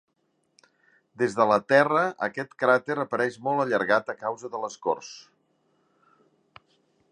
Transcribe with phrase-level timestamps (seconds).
[1.21, 5.13] Des de la Terra aquest cràter apareix molt allargat a causa de l'escorç.